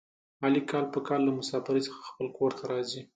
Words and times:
علي 0.43 0.61
کال 0.69 0.85
په 0.93 0.99
کال 1.07 1.21
له 1.27 1.31
مسافرۍ 1.39 1.81
څخه 1.87 2.01
خپل 2.09 2.27
کورته 2.37 2.63
راځي. 2.71 3.01